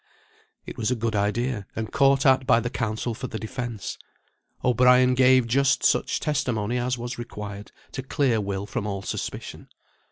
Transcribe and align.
It 0.65 0.77
was 0.77 0.89
a 0.89 0.95
good 0.95 1.15
idea, 1.15 1.67
and 1.75 1.91
caught 1.91 2.25
at 2.25 2.47
by 2.47 2.59
the 2.59 2.71
counsel 2.71 3.13
for 3.13 3.27
the 3.27 3.37
defence. 3.37 3.99
O'Brien 4.65 5.13
gave 5.13 5.45
just 5.45 5.83
such 5.85 6.19
testimony 6.19 6.79
as 6.79 6.97
was 6.97 7.19
required 7.19 7.71
to 7.91 8.01
clear 8.01 8.41
Will 8.41 8.65
from 8.65 8.87
all 8.87 9.03
suspicion. 9.03 9.67